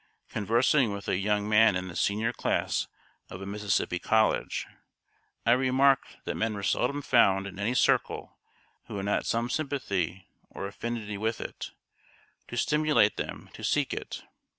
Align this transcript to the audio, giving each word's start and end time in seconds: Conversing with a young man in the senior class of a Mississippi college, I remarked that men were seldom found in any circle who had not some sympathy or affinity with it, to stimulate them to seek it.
Conversing 0.29 0.91
with 0.91 1.07
a 1.07 1.15
young 1.15 1.47
man 1.47 1.75
in 1.75 1.87
the 1.87 1.95
senior 1.95 2.33
class 2.33 2.87
of 3.29 3.39
a 3.39 3.45
Mississippi 3.45 3.99
college, 3.99 4.65
I 5.45 5.51
remarked 5.51 6.17
that 6.25 6.33
men 6.33 6.55
were 6.55 6.63
seldom 6.63 7.03
found 7.03 7.45
in 7.45 7.59
any 7.59 7.75
circle 7.75 8.39
who 8.87 8.95
had 8.95 9.05
not 9.05 9.27
some 9.27 9.47
sympathy 9.47 10.27
or 10.49 10.65
affinity 10.65 11.19
with 11.19 11.39
it, 11.39 11.69
to 12.47 12.57
stimulate 12.57 13.17
them 13.17 13.51
to 13.53 13.63
seek 13.63 13.93
it. 13.93 14.23